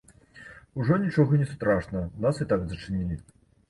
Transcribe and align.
Ужо 0.79 0.97
нічога 1.03 1.31
не 1.43 1.47
страшна, 1.53 2.05
нас 2.27 2.43
і 2.45 2.51
так 2.53 2.61
зачынілі. 2.75 3.25